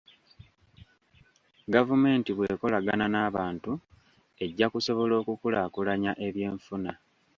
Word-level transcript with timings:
Gavumenti 1.73 2.29
bw'ekolagana 2.33 3.05
n'abantu, 3.09 3.71
ejja 4.43 4.67
kusobola 4.73 5.13
okukulaakulanya 5.21 6.11
eby'enfuna. 6.27 6.91